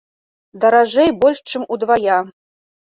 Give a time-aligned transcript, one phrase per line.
[0.63, 2.19] Даражэй больш чым удвая.